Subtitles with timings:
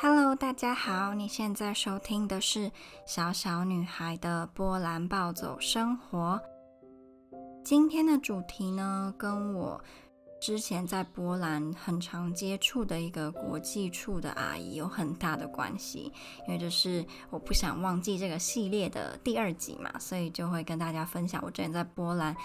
[0.00, 2.72] Hello，大家好，你现在收听的是
[3.06, 6.40] 小小女孩的波兰暴走生活。
[7.64, 9.80] 今天的主题呢，跟我
[10.40, 16.12] 之前在波兰很常接触的一个国际处的阿姨有很大的关系，
[16.48, 22.36] 因为这是我不想忘记这个系列的第二集嘛，所以就会跟大家分享我之前在波兰，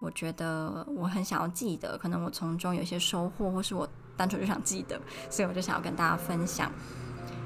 [0.00, 5.00] 我觉得我很想要记得，可能我从中有些收获，或是我单纯就想记得，
[5.30, 6.70] 所以我就想要跟大家分享。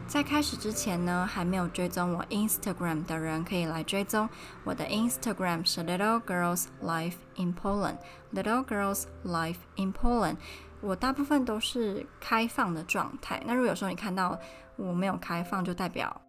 [0.09, 4.29] 在开始之前呢，还没有追踪我 Instagram 的人可以来追踪
[4.65, 7.99] 我的 Instagram 是 Little Girls Life in Poland。
[8.35, 10.37] Little Girls Life in Poland，
[10.81, 13.41] 我大部分都是开放的状态。
[13.47, 14.37] 那如果有时候你看到
[14.75, 16.21] 我没有开放，就代表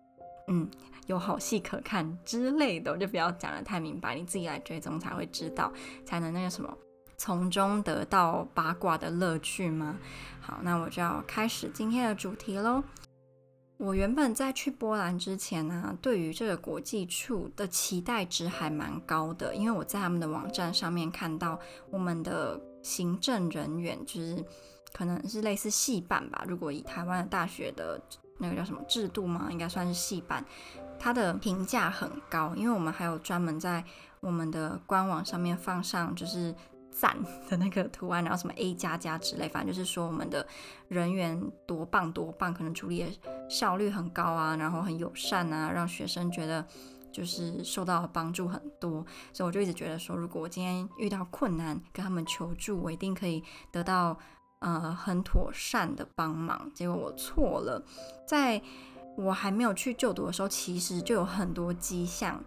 [0.48, 0.70] 嗯
[1.12, 5.70] 有好戏可看之类的，我就不要讲得太明白，你自己来追踪才会知道，
[6.06, 6.74] 才能那个什么
[7.18, 9.98] 从中得到八卦的乐趣吗？
[10.40, 12.82] 好，那我就要开始今天的主题喽。
[13.76, 24.46] 我原本在去波兰之前呢、对于这个国际处的期待值还蛮高的，因为我在他们的网站上面看到我们的行政人员，就是
[24.94, 26.46] 可能是类似系办吧。
[26.48, 28.00] 如果以台湾的大学的
[28.38, 30.44] 那个叫什么制度嘛，应该算是系办，
[31.00, 33.84] 它的评价很高，因为我们还有专门在
[34.20, 36.56] 我们的官网上面放上就是。
[36.94, 37.18] 赞
[37.50, 40.46] 的那个图案，然后什么 A 加加之类，反正就是说我们的
[40.90, 43.10] 人员多棒多棒，可能处理的
[43.50, 46.64] 效率很高啊，然后很友善啊，让学生觉得
[47.10, 49.06] 就是受到帮助很多。
[49.32, 54.20] 所以我就一直觉得说，如果我今天遇到困难跟他们求助，我一定可以得到
[54.62, 56.72] 呃很妥善的帮忙。
[56.74, 57.84] 结果我错了，
[58.26, 58.60] 在
[59.16, 62.44] 我还没有去就读的时候，其实就有很多迹象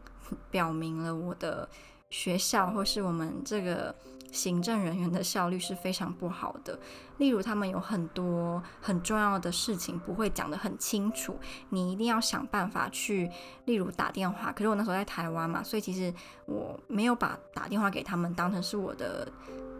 [0.50, 1.68] 表明了我的
[2.10, 3.94] 学校或是我们这个。
[4.34, 6.76] 行政人员的效率是非常不好的，
[7.18, 11.38] 例如他们有很多很重要的事情不会讲得很清楚，
[11.68, 13.30] 你一定要想办法去，
[13.66, 14.50] 例如打电话。
[14.50, 16.12] 可是我那时候在台湾嘛，所以其实
[16.46, 19.30] 我没有把打电话给他们当成是我的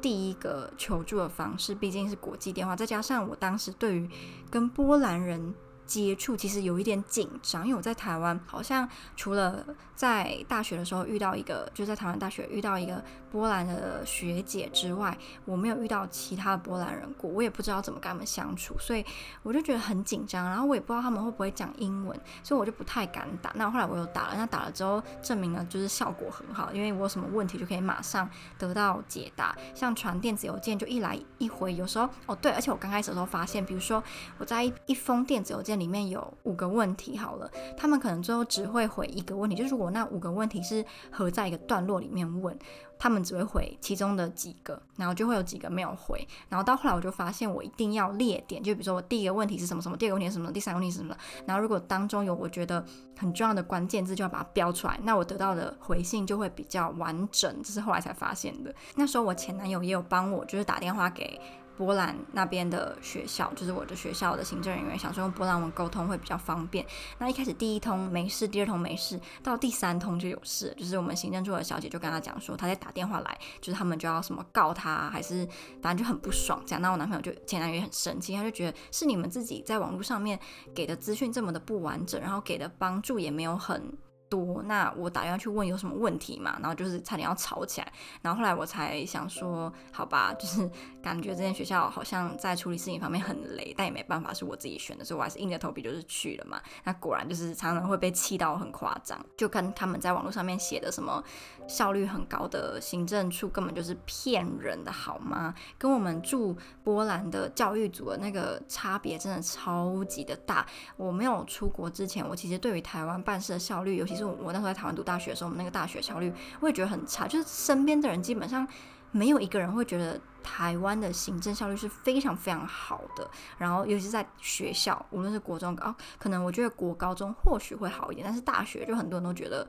[0.05, 4.07] 第一个求助的方式，毕竟是国际电话，再加上我当时对于
[4.51, 5.55] 跟波兰人。
[5.87, 9.65] 接触其实有一点紧张，因为我在台湾，好像除了
[9.95, 19.05] 在大学的时候遇到一个，就在台湾大学遇到一个波兰的学姐之外，我没有遇到其他的波兰人过，我也不知道怎么跟他们相处，所以
[19.43, 23.53] 我就觉得很紧张，然后我也不知道他们会不会讲英文，所以我就不太敢打。
[23.55, 28.29] 那后来我又打了，那打了之后证明了就是效果很好，因为我有什么问题就可以马上
[28.59, 34.03] 得到解答，像传电子邮件就一来一回，有时候哦对，而且我刚开始的时候发现，比如说
[34.39, 35.74] 我在一一封电子邮件。
[35.77, 42.59] 里面有五个问题，好了，他们可能最后只会回一个问题，就是如果那五个问题是合在一个段落里面问。
[42.97, 51.15] 他们只会回其中的几个，然后就会有几个没有回，然后到后来我就发现我一定要列点，就比如说我第一个问题是什么什么，第二个问题是什么，第三个问题是什么，
[51.45, 52.83] 然后如果当中有我觉得
[53.19, 57.53] 很重要的关键字，就要把它标出来，那我得到的回信就会比较完整。
[57.65, 58.73] 这是后来才发现的。
[58.95, 61.39] 那时候我前男友也有帮我，就是打电话给
[61.77, 66.87] 波兰那边的学校，就是我的学校的行政人员，想说用波兰文沟通会比较方便。
[67.19, 75.47] 那一开始第一通没事，第二通没事，到第三通就有事，就是我们行政处的小姐就跟他讲说，他在打电话来，就是他们就要什么告他，还是
[75.83, 76.63] 反正就很不爽。
[76.65, 80.39] 这样，那我男朋友就前男友也很生气，他就觉得是你们自己在网络上面
[80.75, 83.93] 给的资讯这么的不完整，然后给的帮助也没有很。
[84.35, 90.69] 多，那我打电话去问有什么问题嘛，然后就是差点要吵起来，然后后来我才想说，好吧，就是
[91.01, 96.61] 感觉这间学校好像在处理事情方面很雷，但也没办法，是我自己选的，所以我还是硬着头皮就是去了嘛。
[96.83, 101.23] 那果然就是常常会被气到很夸张，就跟他们在网络上面写的什么
[101.69, 105.55] 效率很高的行政处根本就是骗人的，好吗？
[105.79, 110.67] 跟我们驻波兰的教育组的那个差别真的超级的大。
[110.97, 118.67] 我没有出国之前，我其实对于台湾办事的效率，尤其是我那时候在台湾读大学的时候，我们那个大学效率我也觉得很差，就是身边的人基本上
[119.11, 123.31] 没有一个人会觉得台湾的行政效率是非常非常好的。
[123.59, 129.67] 然后尤其是在学校，无论是国中哦，可能我觉得国高中或许会好一点，但是大学就很多人都觉得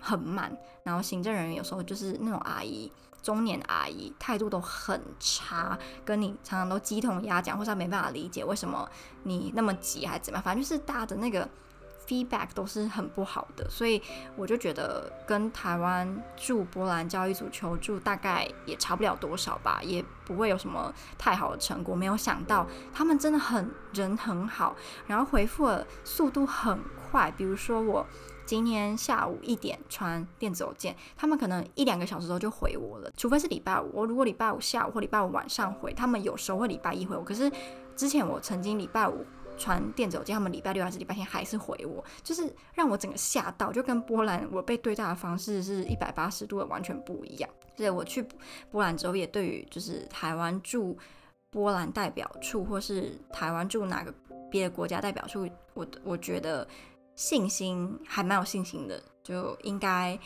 [0.00, 0.56] 很慢。
[0.82, 2.90] 然后行政人员有时候就是那种阿姨，
[3.22, 8.88] 中年阿姨态度都很差，跟你常常都鸡同鸭讲，或者没办法理解为什么
[9.22, 11.48] 你那么急还怎么样，反正就是大家的那个。
[12.06, 14.02] Feedback 都是很不好的，所以
[14.36, 21.94] 我就觉得跟台湾驻波兰教育组求助大概也差不了多少吧，也不会有什么太好的成果。
[21.94, 24.74] 没有想到他们真的很人很好，
[25.06, 26.78] 然后回复的速度很
[27.10, 27.30] 快。
[27.30, 28.06] 比如说我
[28.44, 33.10] 今天下午一点传电子邮件，他们可能一两个小时之后就回我了。
[33.16, 37.22] 除非是礼拜五，我如果礼拜五下午或礼拜五晚上回，他们有时候会礼拜一回我。
[37.22, 37.50] 可是
[37.94, 39.24] 之前我曾经礼拜五。
[39.62, 47.48] 传电子邮件，他们礼拜六还是礼拜天还是回我，就是让我整个吓到，就跟波兰我被对待的方式是一百八十度的完全不一样。
[47.76, 48.26] 所以我去
[48.72, 50.98] 波兰之后，也对于就是台湾驻
[51.50, 54.12] 波兰代表处，或是台湾驻哪个
[54.50, 56.66] 别的国家代表处，我我觉得
[57.14, 60.18] 信心还蛮有信心的，就应该。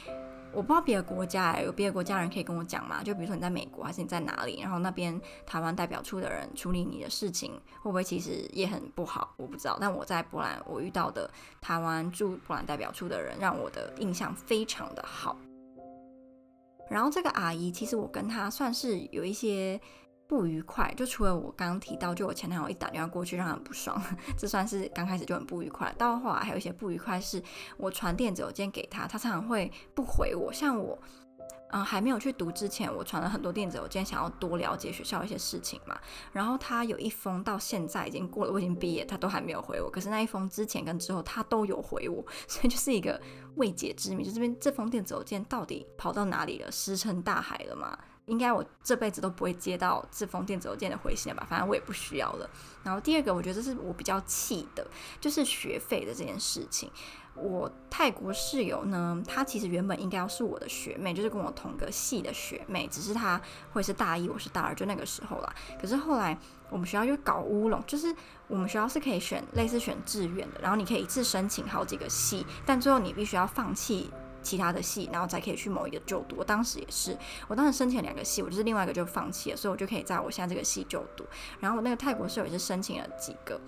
[0.57, 3.03] 我不知道别的国家有别的国家人可以跟我讲吗？
[3.03, 9.35] 就比如说你在美国还是你在哪里，然后那边台湾代表处的人处理你的事情会不会其实也很不好？
[9.37, 9.77] 我不知道。
[9.79, 11.31] 但我在波兰，我遇到的
[11.61, 15.37] 台湾驻波兰代表处的人让我的印象非常的好。
[16.89, 19.79] 然后这个阿姨其实我跟她算是有一些。
[20.29, 24.01] 不愉快，就除了我刚刚提到，就我前男友一打电话过去让他很不爽，
[24.37, 25.95] 这算是刚开始就很不愉快。
[25.97, 27.43] 到后来还有一些不愉快，是
[27.77, 30.53] 我传电子邮件给他，他常常会不回我。
[30.53, 30.99] 像我，
[31.71, 35.97] 嗯、还没有去读之前，我传了很多电子邮件，想要多了解学校一些事情嘛。
[36.33, 39.89] 然后他有一封到现在已经过了，我已经毕业，他都还没有回我。
[39.89, 43.21] 可是那一封之前跟之后他都有回我， 所以就是一个
[43.55, 44.25] 未解之谜。
[44.25, 46.73] 就这边这封电子邮件到底跑到哪里了？
[46.73, 47.97] 石沉大海了吗？
[48.27, 51.47] 应该我这辈子都不会接到这封电子邮件的回信了吧？
[51.49, 52.51] 反正我也不需要了。
[52.83, 54.87] 然后第二个，我觉得这是我比较气的，
[55.21, 56.91] 就是学费的这件事情。
[57.37, 63.41] 我泰国室友呢，她其实原本应该要是我的学妹，就是跟我同个系的学妹，只是她
[63.73, 65.55] 会是大一，我是大二，就那个时候啦。
[65.81, 66.37] 可是后来
[66.71, 68.13] 我们学校就搞乌龙，就是
[68.49, 74.11] 我们学校是可以选类似选志愿的，然后你可以一次申请好几个系，但最后你必须要放弃。
[74.47, 76.37] 其他的系，然后才可以去某一个就读。
[76.39, 81.25] 我当时也是，我当时申请两个系，我就是另外一个就放弃了，所以我就可以在我现在这个系就读。
[81.59, 83.61] 然后我那个泰国室友也是申请了几个，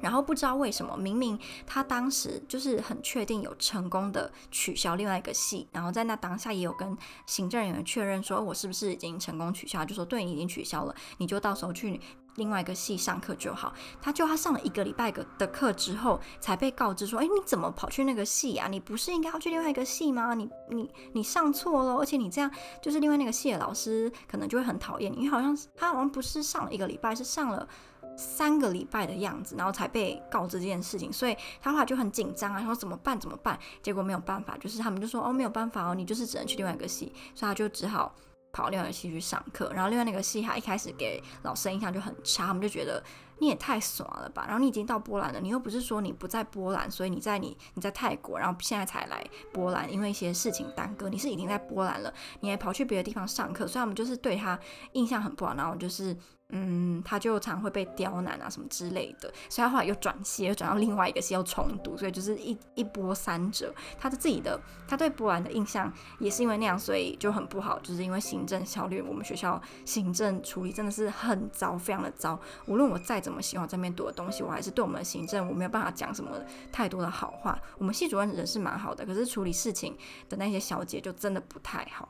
[0.00, 6.96] 然后不知道为什么，明明他当时就是很确定有成功的取消另外一个系，然后在那当下也有跟
[7.26, 12.00] 行政人员确认说，我是不是已经成功取消，就说对，你已经取消了，你就到时候去。
[12.38, 18.68] 另外一个系上课就好，他就他上了一个礼拜的课之后，才被告知说，哎，你怎么跑去那个系啊？
[18.68, 20.32] 你不是应该要去另外一个系吗？
[20.32, 22.50] 你你你上错了，而且你这样
[22.80, 27.68] 就是另外那个系的老师可能就会很讨厌你，因为好像他好像不是上了一个礼拜，是上了
[28.16, 33.58] 三个礼拜的样子，然后才被告知这件事情，所以他后来就很紧张啊，说怎么办怎么办？
[33.82, 38.14] 结果没有办法，就是他们就说，哦，没有办法哦，你就是只能去另外一个系，所以他就只好。
[38.52, 43.02] 跑另外一个系去上课，然后另外那个系他一开始给老师印象就很差，他们就觉得
[43.38, 44.44] 你也太耍了吧。
[44.46, 54.58] 然后你已经到波兰了，你又不是说你不在波兰，所以你在你你在泰国，然后现在才来波兰，因为一些事情耽搁，你是已经在波兰了，你还跑去别的地方上课，所以他们就是对他
[54.92, 56.16] 印象很不好，然后就是。
[56.50, 63.70] 嗯，他就常会被刁难啊，什么之类的，所以他后来又转系，又转到另外一个系，又重读，所以就是一一波三折。
[63.98, 72.40] 他的自己的，他对波兰的印象也是因为那样，所以就很不好，就是因为行政效率，我们学校行政处理真的是很糟，非常的糟。
[72.64, 76.30] 无论我再怎么喜欢这边读的东西，我还是对我们的行政我没有办法讲什么
[76.72, 77.58] 太多的好话。
[77.76, 79.94] 我们系主任人是蛮好的，可是处理事情
[80.30, 82.08] 的那些小姐就真的不太好。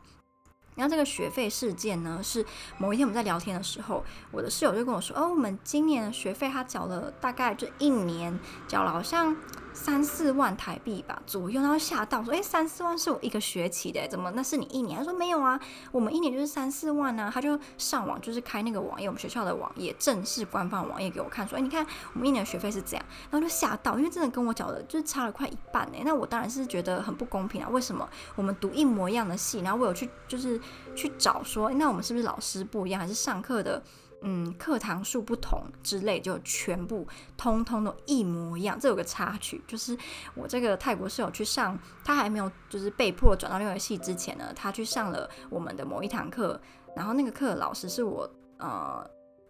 [0.78, 2.46] 然后这个学费事件呢，是
[2.78, 9.36] 某一天我们在聊天的时候，我的室友就跟我说：“哦，我们今年的学费他缴了大概就一年缴了好像。”
[9.80, 15.58] 三四万台币吧左右，然后吓到说：“诶，三四万是我一个学期的，怎么那是你一年？”他说：“没有啊，
[15.92, 26.02] 我们一年就是三四万啊。”他就上网就是开那个网页，我们学校的网页，正式官方网页给我看，说：“诶，你看我们一年的学费是这样。”然后就吓到，因为真的跟我缴的就是差了快一半诶。
[26.04, 27.68] 那我当然是觉得很不公平啊！
[27.68, 30.60] 为什么我们读一模一样的系，然后我有去就是
[30.96, 33.80] 去找说，那我们是不是老师不一样，还是上课的？
[34.22, 37.06] 嗯，课堂数不同之类，就全部
[37.36, 38.78] 通通都一模一样。
[38.78, 39.96] 这有个插曲，就是
[40.34, 46.60] 我这个泰国室友去上，他还没有就是被迫转到另外一系之前呢，他去上了我们的某一堂课，
[46.96, 49.08] 然后那个课老师是我呃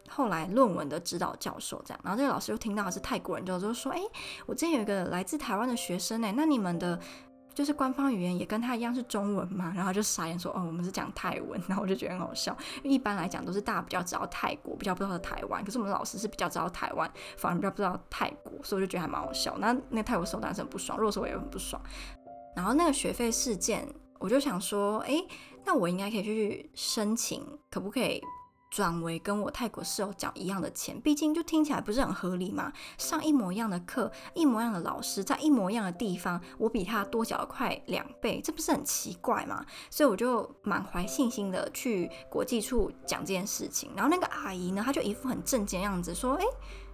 [0.09, 4.01] 后来论文的指导教授，这样，然后这个老师又听到是泰国人，就就说：“哎，
[4.47, 7.01] 我之前有一个来自台湾的学生哎，那你们的。”
[7.59, 12.57] 就是官方语言也跟他一样是中文嘛，然后就傻眼说哦，我们是讲泰文，然后我就觉得很好笑。
[12.85, 19.59] 因为一般来讲都是大家比较知道泰国，比较不知道台湾，可是我们老师是比较知道台湾，反而比较不知道泰国，所以我就觉得还蛮好笑。
[19.59, 21.83] 那那个泰国时候当时很不爽，如果说我也很不爽。
[22.55, 25.21] 然后那个学费事件，我就想说，哎，
[25.65, 28.23] 那我应该可以去申请，可不可以？
[28.71, 32.73] 转为跟我泰国室友缴一样的钱，毕竟就听起来不是很合理嘛。
[32.97, 39.65] 上一模一样的课，一模一样的老师，在一模一样的地方，我比他多缴了快两倍，这不是很奇怪吗？
[39.91, 43.91] 所以我就满怀信心的去国际处讲这件事情。
[43.97, 46.45] 然后那个阿姨呢，她就一副很正经的样子说：“诶，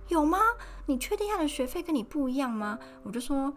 [0.09, 0.39] 有吗？
[0.87, 3.53] 你确定他的学费跟你不一样吗？”我就说。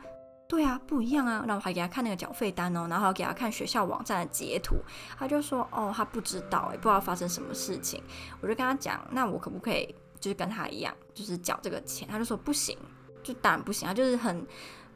[0.47, 1.43] 对啊，不一样啊。
[1.45, 4.77] 然后我还给他看那个缴费单哦，然后给他看学校网站的截图。
[5.17, 8.01] 他就说：“哦，他不知道，哎，不知道发生什么事情。”
[8.41, 12.07] 我就跟他讲：“那我可不可以就是跟他一样，就是缴这个钱。
[12.07, 12.77] 他就说不行，
[13.21, 14.45] 就当然不行，啊就是很。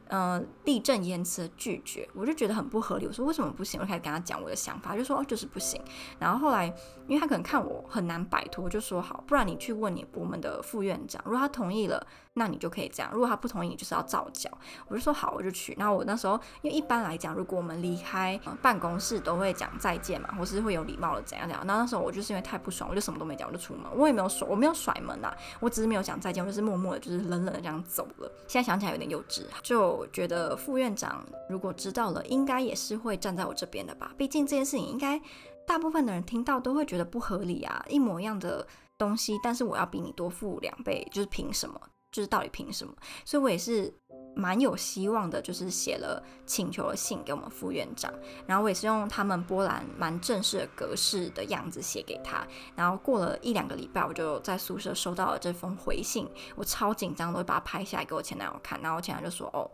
[0.08, 3.06] 呃，义正言辞的拒绝，我就觉得很不合理。
[3.06, 3.80] 我说为什么不行？
[3.80, 5.80] 我开始跟他讲我的想法，就说哦，就是不行。
[6.18, 6.66] 然后后来，
[7.06, 14.50] 因为他可能看我很难摆脱，我就说好，不然你去问你我们的副院长，如果他同意了，那你就可以这样；如果他不同意，你就是要照缴。
[14.88, 15.74] 我就说好，我就去。
[15.78, 21.66] 然后我那时候，因为一般来讲，如果我们离开、办公室，都会讲再见嘛，或是会有礼貌的怎样怎样。
[21.66, 23.84] 然后那时候我就是因为太不爽，我就什么都没讲，我就出门。
[23.94, 28.30] 我也没有甩，我没有甩门呐、啊，我只是没有讲再见，我就是默默的，就是冷冷的这样走了。
[28.46, 30.06] 现在想起来有点幼稚，就。
[30.12, 34.12] 觉得副院长如果知道了，应该也是会站在我这边的吧。
[34.18, 35.20] 毕竟这件事情，应该
[35.66, 38.66] 大部分的人听到都会觉得不合理啊，一模一样的
[38.98, 41.80] 东西，但是我要比你多付两倍，就是凭什么？
[42.12, 42.94] 就是到底凭什么？
[43.24, 43.92] 所以我也是。
[44.34, 48.10] 蛮有希望的，就是写了请求的信给我们副院长，
[48.46, 56.26] 然后我也是用他们波兰蛮正式的格式的样子写给他，然后过了一两个礼拜，我就在宿舍收到了这封回信，
[56.56, 59.70] 我超紧张，都会把它拍下来给我前男友看，然后我前男友就说：“哦。”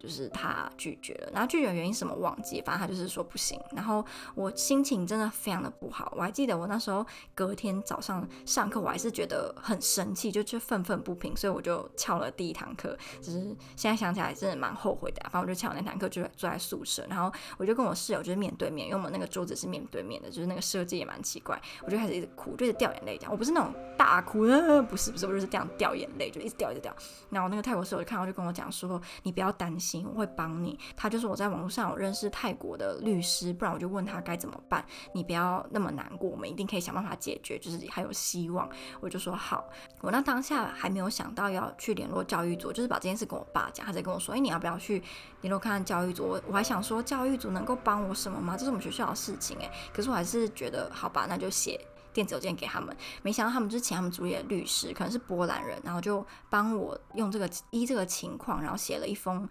[0.00, 3.60] 就是他拒绝了，然后拒绝的原因什么忘记，反正他就是说不行。
[3.72, 4.02] 然后
[4.34, 7.04] 我心情真的非常的不好，我还记得我那时候
[7.34, 12.96] 隔天早上上课，我还是觉得很生气，就就愤愤不平，所以我就翘了第一堂课。
[13.20, 23.32] 只是现在想起来真的蛮后悔的，反正我就翘那堂课，就是坐在宿舍，然后我就跟我室友就是面对面，因为我们那个桌子是面对面的，就是那个设计也蛮奇怪，我就开始一直哭，就一直掉眼泪这样。
[23.32, 24.46] 我不是那种大哭，
[24.88, 26.90] 不是不是，我就是这样掉眼泪，就一直掉一直掉。
[27.28, 29.89] 然后那个泰国室友就看到就跟我讲说，你不要担心。
[29.98, 30.78] 我会帮你。
[30.96, 34.84] 他就说我在网络上有认识泰国的律师，不然我就问他该怎么办。
[35.12, 38.68] 你不要那么难过，我们一定可以想办法解决，就是还有希望。
[39.00, 39.68] 我就说好。
[40.00, 45.02] 我那当下还没有想到要去联络教育组，就是把这件事跟我爸讲，他在跟我说，哎，你要不要去
[45.40, 46.24] 联络看看教育组？
[46.24, 48.56] 我我还想说教育组能够帮我什么吗？
[48.56, 49.70] 这是我们学校的事情哎。
[49.92, 51.80] 可是我还是觉得好吧，那就写。
[52.12, 59.48] 电子邮件给他们，没想到他们就是请他们组里的律师，可能是波兰人，然后就帮我用这个依这个情况，然后写了一封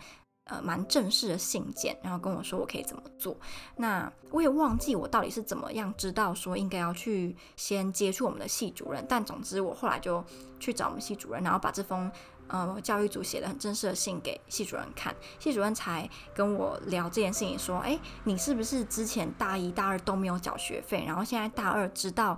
[0.50, 3.36] 呃蛮正式的信件，然后跟我说我可以怎么做。
[3.78, 10.24] 那我也忘记我到底是怎么样知道说应该要去先接触我们的系主任，但总之我后来就
[10.60, 12.12] 去找我们系主任，然后把这封。
[12.52, 22.36] 呃，教育组写的很正式的信给系主任看，系主任才跟我聊这件事情，说，哎，你是不是之前大一大二都没有缴学费，然后现在大二知道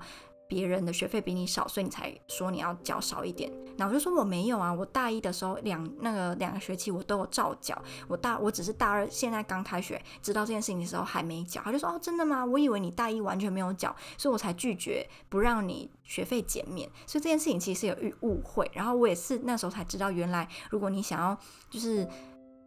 [0.52, 3.50] 别人的学费比你少，所以你才说你要缴少一点。
[3.78, 7.82] 然后我就说我没有啊，我大一的时候两那个两个学期我都有照缴。
[8.10, 11.62] 我大我只是大二现在刚开学，知道这件事情的时候还没缴。
[11.64, 12.46] 他就说哦，真的吗？
[12.46, 16.90] 我以为你大一完全没有缴，所以我才拒绝不让你学费减免。
[17.08, 18.70] 所以这件事情其实是有误会。
[18.74, 21.38] 然后我也是那时候才知道，原来如果你想要
[21.70, 22.06] 就是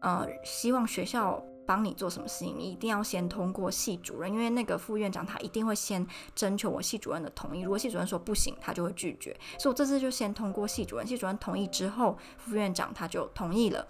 [0.01, 1.45] 呃希望学校。
[1.67, 7.63] 帮你做什么事情，你一定要先通过系主任，因为那个副院长他一定会先征求我系主任的同意。
[7.63, 9.37] 如果系主任说不行，他就会拒绝。
[9.59, 13.87] 所以我这次就先通过系主任，系主任同意之后，副院长他就同意了，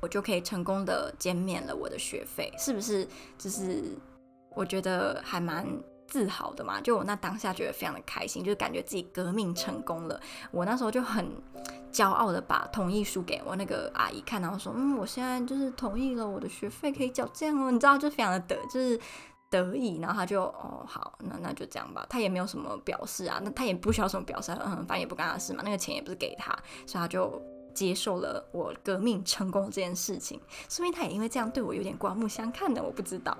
[0.00, 3.08] 我就可以成功的减免了我的学费，是不是？
[3.36, 3.82] 就是
[4.54, 5.66] 我觉得还蛮。
[6.08, 10.18] 自豪的嘛，就我那当下觉得非常的开心，就是感觉自己革命成功了。
[10.50, 11.30] 我那时候就很
[11.92, 18.98] 骄傲的把同意书给我那个阿姨看，然后说：“嗯，我现在就是同意了，我的学费可以缴这样哦。”你知道，就非常的得，就是
[19.50, 19.98] 得意。
[20.00, 22.06] 然后他就哦，好，那那就这样吧。
[22.08, 25.62] 他也没有什么表示啊，那他也不需要什么表示，嗯，反正也不干他事嘛。
[25.64, 26.52] 那个钱也不是给他，
[26.86, 27.42] 所以他就
[27.74, 30.40] 接受了我革命成功这件事情。
[30.68, 33.36] 说明他也因为这样对我有点刮目相看的，我不知道。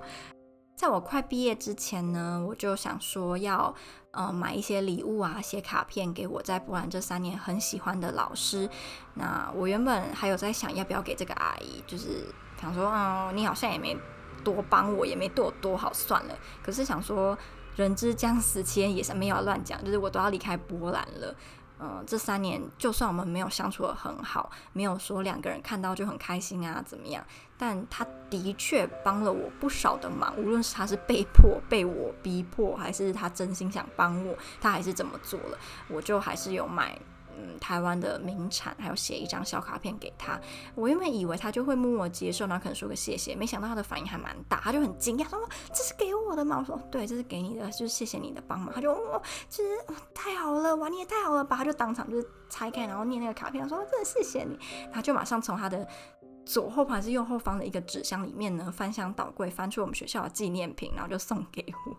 [0.79, 3.75] 在我快毕业之前呢，我就想说要
[4.11, 8.69] 呃买一些礼物啊，写卡片给我在波兰这三年很喜欢的老师。
[9.15, 13.93] 那我原本还有在想要不要给这个阿姨，就是想说，哦，你好像也没
[14.41, 16.33] 多帮我，也没对我多好，算了。
[16.63, 17.37] 可是想说，
[17.75, 21.35] 人之将死，其言也是没有乱讲，就是我都要离开波兰了。
[21.79, 27.23] 嗯，这三年就算我们没有相处的很好，没有说两个人看到就很开心啊，怎么样？
[27.57, 35.57] 但他的确帮了我不少的忙，无论是他是被迫被我逼迫，还是他真心想帮我，他还是这么做了，
[35.87, 36.99] 我就还是有买。
[37.39, 40.37] 嗯，台湾的名产，还有写一张小卡片给他。
[40.75, 49.69] 我原本以为他就会默默接受，然后可能说个谢谢，没想到他的反应还蛮大，他就很惊讶，他说：“这是给我的吗？”我说：“对，这是给你的，就是谢谢你的帮忙。”他就哦，其实
[50.13, 51.55] 太好了，哇，你也太好了吧！
[51.55, 54.59] 他就当场就是拆开，然后念那个卡片，他说：“真的谢谢你。”
[54.91, 55.87] 他就马上从他的。
[56.49, 61.95] 左后方还是右后方的一个纸箱里面呢，翻箱倒柜翻出我们学校的纪念品，然后就送给我。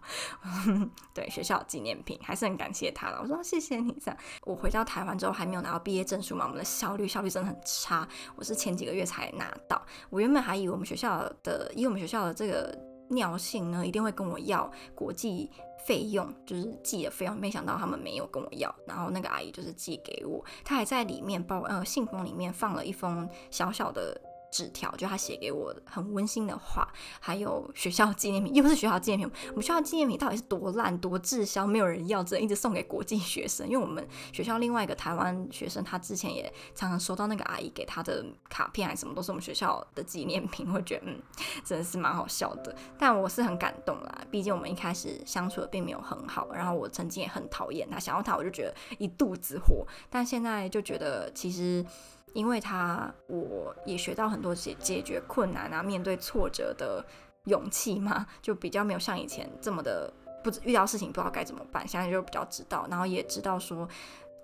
[1.14, 3.20] 对，学校的纪念品还是很感谢他了。
[3.22, 4.20] 我说谢谢你这样。
[4.42, 8.08] 我回到台湾之后还没有拿到毕业证书嘛，我们的效率效率真的很差。
[8.34, 9.80] 我是前几个月才拿到。
[10.08, 12.76] 我原本还以为我们学校的以我们学校的这个
[13.10, 15.48] 尿性呢，一定会跟我要国际
[15.86, 17.36] 费用，就是寄的费用。
[17.36, 24.20] 没想到他们没有跟我要，然后那个阿姨就是寄给我，她还在里面包呃信封里面放了一封小小的。
[24.50, 26.88] 纸条就他写给我的很温馨的话，
[27.20, 29.38] 还有学校纪念品，又不是学校纪念品。
[29.50, 33.66] 我们学校纪念品到底是多烂多滞销，没有人要，只能一直送给国际学生。
[33.68, 40.70] 因为我们学校另外一个台湾学生，他之前也常常收到那个阿姨给他的卡片，还什么，都是我们学校的纪念品。
[40.70, 41.22] 会觉得嗯，
[41.64, 42.74] 真的是蛮好笑的。
[42.98, 49.86] 但我是很感动啦，毕竟我们一开始相处的并没有很好，然后我曾经也很讨厌他，想要他我就觉得一肚子火。
[50.08, 51.84] 但现在就觉得其实。
[52.32, 57.04] 因为他，我也学到很多解解决困难啊，面对挫折的
[57.44, 63.88] 勇气嘛，就比较没有像以前这么的不知遇到事情不知道该怎么办，现在就比较知道，然后也知道说。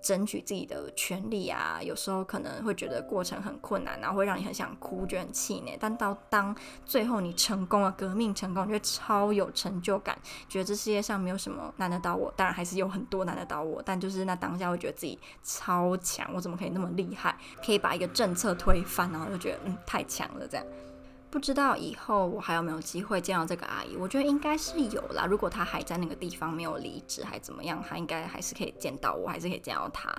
[0.01, 5.77] 争取自己的权利啊，有时候可能会觉得过程很困难，然后会让你很想哭，觉得很气馁。
[5.79, 12.33] 但到当最后你成功了，革命成功，你就超有成就感，觉得这世界上没有什么难得倒我。
[12.35, 20.65] 当然还是有很多难得倒我，但就是那当下会觉得自己超强，我怎么可以那么厉害，可以把一个政策推翻，然后就觉得嗯太强了这样。
[21.29, 23.95] 不知道以后我还有没有机会见到这个阿姨？
[23.97, 25.25] 我觉得应该是有啦。
[25.25, 30.13] 如果她还在那个地方没有离职，还怎么样，她应该还是可以见到我，还是可以见到她。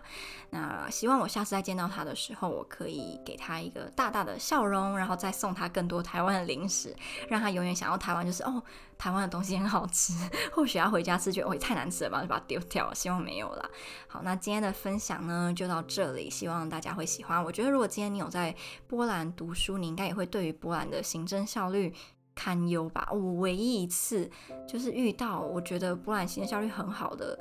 [0.50, 6.94] 那希望我下次再见到她的时候，我可以给她一个大大的笑容，然后再送她更多台湾的零食，
[7.28, 8.62] 让她永远想要台湾，就是哦。
[8.98, 10.12] 台湾的东西很好吃，
[10.52, 12.92] 或许要回家吃，觉得哦，太难吃了吧，就把它丢掉。
[12.92, 13.70] 希望没有啦。
[14.08, 17.42] 好，那今天的分享呢，就到这里，希望大家会喜欢。
[17.42, 18.54] 我觉得如果今天你有在
[18.86, 21.94] 波兰读书，你应该也会对于波兰的行政效率
[22.34, 23.08] 堪忧吧。
[23.12, 24.28] 我唯一一次
[24.66, 27.38] 就是遇到，我觉得波兰行政效率很好的。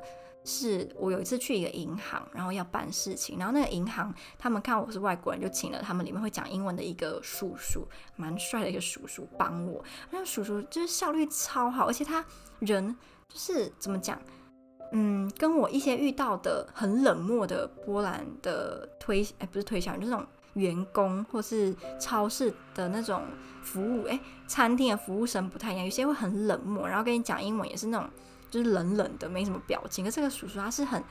[0.48, 7.86] 是我有一次去一个银行，然后要办事情，然后那个银行他们看我是外国人，就请了他们里面会讲英文的一个叔叔，
[8.16, 9.84] 蛮帅的一个叔叔帮我。
[10.10, 12.24] 那个叔叔就是效率超好，而且他
[12.60, 12.96] 人
[13.28, 14.18] 就是怎么讲，
[14.92, 23.22] 嗯，跟我一些遇到的很冷漠的波兰的推，哎，不是推销员，就那种员工或是超市的那种
[23.62, 28.08] 服务，哎，餐厅的服务生不太一样，有些会很冷漠，然后跟你讲英文也是那种。
[28.50, 30.04] 就是冷冷的，没什么表情。
[30.04, 31.02] 可这个叔叔他是很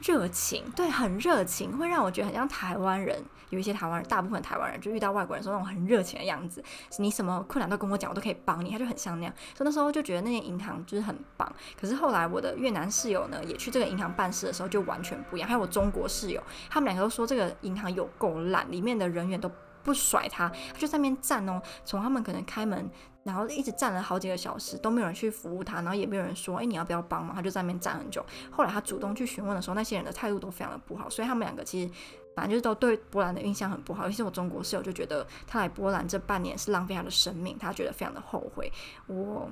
[0.00, 3.22] 热情，对，很热情，会让我觉得很像台湾人。
[3.50, 6.64] 有一些台湾人，大部分台湾人就遇到外国人说那种很热情的样子，
[6.98, 9.32] 你什么困难都跟我讲，我都可以帮你，他就很像那样。
[9.54, 11.50] 所以那时候就觉得那间银行就是很棒。
[11.80, 15.48] 可是后来我的越南室友呢，也去这个银行办事的时候就完全不一样。
[15.48, 19.48] 还有我中国室友，他们两个都说这个银行有够烂，里面的人员都
[19.84, 22.90] 不甩他，他就在那边站哦，从他们可能开门。
[23.22, 27.34] 然后一直站了好几个小时，都没有人去服务他，然后也没有人说，哎，你要不要帮忙？
[27.34, 28.22] 他就在那边站很久。
[28.50, 31.90] 后来他主动去询问的时候，那些人的态度都非常的不好，所以他们两个其实
[32.34, 34.04] 反正就是都对波兰的印象很不好。
[34.04, 38.70] 尤其是我中国室友就觉得他来波兰这半年是浪费他的生命，他觉得非常的后悔。
[39.06, 39.50] 我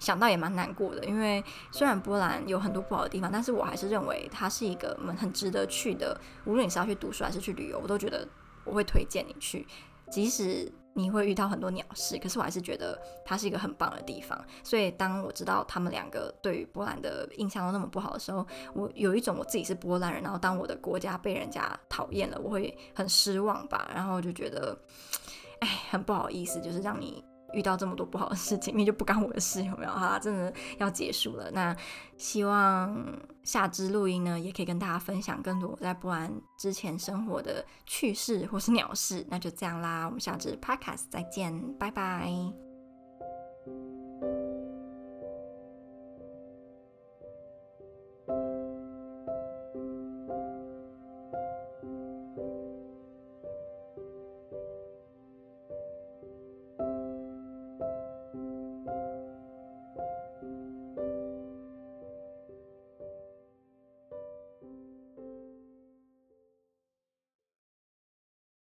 [0.00, 6.20] 想到也蛮难过的，因为虽然波兰有很多不好的地方，但是我还是认为它是一个很值得去的。
[6.46, 8.26] 无论你是要去读书还是去旅游，我都觉得
[8.64, 9.66] 我会推荐你去，
[10.10, 10.72] 即使。
[10.94, 14.36] 你会遇到很多鸟事，可是我还是觉得它是一个很棒的地方。
[14.64, 18.44] 所以当我知道他们两个对于波兰的印象都那么不好的时候，
[18.74, 23.88] 我有一种我自己是波兰人，然后当我的国家被人家讨厌了，我会很失望吧。
[23.94, 24.76] 然后就觉得，
[25.60, 27.22] 哎，很不好意思，就是让你。
[27.52, 29.90] 遇到这么多不好的事情，那就不干我的事，有没有？
[29.92, 31.50] 哈，真的要结束了。
[31.50, 31.74] 那
[32.16, 33.04] 希望
[33.42, 39.26] 下支录音呢，也可以跟大家分享更多我在波兰之前生活的趣事或是鸟事。
[39.30, 42.67] 那就这样啦，我们下支 podcast 再见，拜拜。